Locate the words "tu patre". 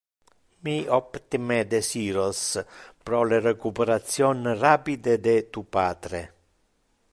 5.55-6.27